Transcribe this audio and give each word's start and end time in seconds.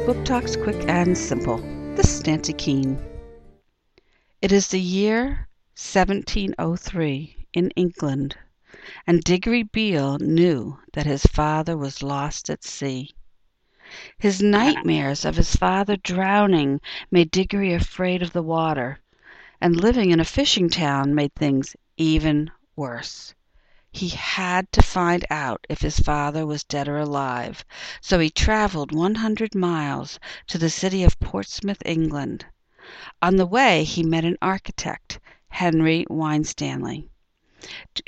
Book 0.00 0.24
talks 0.24 0.56
Quick 0.56 0.88
and 0.88 1.16
Simple. 1.16 1.58
This 1.94 2.14
is 2.14 2.26
Nancy 2.26 2.54
Keene. 2.54 2.98
It 4.40 4.50
is 4.50 4.68
the 4.68 4.80
year 4.80 5.48
1703 5.76 7.46
in 7.52 7.70
England, 7.72 8.36
and 9.06 9.22
Diggory 9.22 9.62
Beale 9.62 10.18
knew 10.18 10.78
that 10.94 11.04
his 11.04 11.26
father 11.26 11.76
was 11.76 12.02
lost 12.02 12.48
at 12.48 12.64
sea. 12.64 13.10
His 14.18 14.42
nightmares 14.42 15.26
of 15.26 15.36
his 15.36 15.54
father 15.54 15.96
drowning 15.96 16.80
made 17.10 17.30
Diggory 17.30 17.74
afraid 17.74 18.22
of 18.22 18.32
the 18.32 18.42
water, 18.42 18.98
and 19.60 19.76
living 19.76 20.10
in 20.10 20.20
a 20.20 20.24
fishing 20.24 20.70
town 20.70 21.14
made 21.14 21.34
things 21.34 21.76
even 21.96 22.50
worse. 22.74 23.34
He 23.94 24.08
had 24.08 24.72
to 24.72 24.80
find 24.80 25.22
out 25.28 25.66
if 25.68 25.82
his 25.82 25.98
father 25.98 26.46
was 26.46 26.64
dead 26.64 26.88
or 26.88 26.96
alive, 26.96 27.62
so 28.00 28.18
he 28.20 28.30
travelled 28.30 28.90
one 28.90 29.16
hundred 29.16 29.54
miles 29.54 30.18
to 30.46 30.56
the 30.56 30.70
city 30.70 31.04
of 31.04 31.20
Portsmouth, 31.20 31.82
England. 31.84 32.46
On 33.20 33.36
the 33.36 33.44
way 33.44 33.84
he 33.84 34.02
met 34.02 34.24
an 34.24 34.38
architect, 34.40 35.20
Henry 35.50 36.06
Winstanley, 36.08 37.10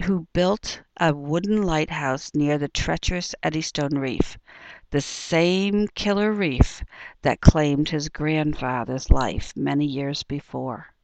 who 0.04 0.26
built 0.32 0.80
a 0.98 1.12
wooden 1.14 1.60
lighthouse 1.60 2.34
near 2.34 2.56
the 2.56 2.68
treacherous 2.68 3.34
Eddystone 3.42 3.98
Reef, 3.98 4.38
the 4.90 5.02
same 5.02 5.88
killer 5.88 6.32
reef 6.32 6.82
that 7.20 7.42
claimed 7.42 7.90
his 7.90 8.08
grandfather's 8.08 9.10
life 9.10 9.54
many 9.54 9.84
years 9.84 10.22
before. 10.22 10.94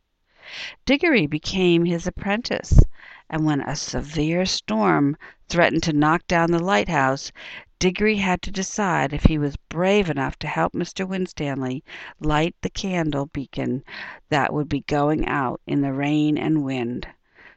Diggory 0.87 1.27
became 1.27 1.85
his 1.85 2.07
apprentice 2.07 2.81
and 3.31 3.45
when 3.45 3.61
a 3.61 3.77
severe 3.77 4.45
storm 4.45 5.17
threatened 5.49 5.85
to 5.85 5.93
knock 5.93 6.27
down 6.27 6.51
the 6.51 6.59
lighthouse, 6.59 7.31
Diggory 7.79 8.17
had 8.17 8.43
to 8.43 8.51
decide 8.51 9.13
if 9.13 9.23
he 9.25 9.39
was 9.39 9.57
brave 9.69 10.11
enough 10.11 10.39
to 10.41 10.47
help 10.47 10.75
Mr. 10.75 11.09
Winstanley 11.09 11.83
light 12.19 12.55
the 12.61 12.69
candle 12.69 13.27
beacon 13.27 13.83
that 14.29 14.53
would 14.53 14.69
be 14.69 14.81
going 14.81 15.27
out 15.27 15.61
in 15.67 15.81
the 15.81 15.93
rain 15.93 16.37
and 16.37 16.65
wind. 16.65 17.07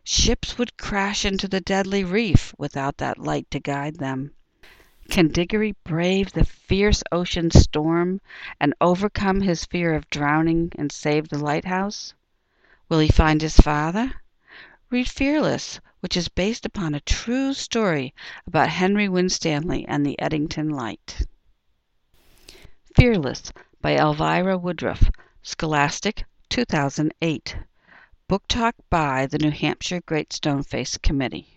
Ships 0.04 0.58
would 0.58 0.78
crash 0.78 1.26
into 1.26 1.48
the 1.48 1.60
deadly 1.60 2.04
reef 2.04 2.54
without 2.58 2.98
that 2.98 3.18
light 3.18 3.50
to 3.52 3.60
guide 3.60 3.98
them. 3.98 4.32
Can 5.10 5.28
Diggory 5.28 5.76
brave 5.84 6.32
the 6.32 6.46
fierce 6.46 7.04
ocean 7.12 7.52
storm 7.52 8.22
and 8.60 8.74
overcome 8.80 9.42
his 9.42 9.66
fear 9.66 9.94
of 9.94 10.10
drowning 10.10 10.72
and 10.78 10.92
save 10.92 11.28
the 11.28 11.38
lighthouse? 11.38 12.14
Will 12.88 13.00
he 13.00 13.10
find 13.10 13.42
his 13.42 13.58
father? 13.58 14.14
Read 14.94 15.10
Fearless, 15.10 15.80
which 16.02 16.16
is 16.16 16.28
based 16.28 16.68
upon 16.68 16.94
a 16.94 17.00
true 17.00 17.56
story 17.56 18.14
about 18.46 18.70
Henry 18.70 19.10
Winstanley 19.10 19.88
and 19.88 20.06
the 20.06 20.20
Eddystone 20.20 20.70
Light. 20.70 21.26
Fearless 22.96 23.52
by 23.82 23.98
Elvira 23.98 24.56
Woodruff, 24.56 25.10
Scholastic, 25.42 26.26
2008. 26.50 27.58
Book 28.28 28.44
Talk 28.48 28.76
by 28.92 29.26
the 29.26 29.40
New 29.40 29.50
Hampshire 29.50 30.02
Great 30.02 30.30
Stoneface 30.30 31.02
Committee. 31.02 31.53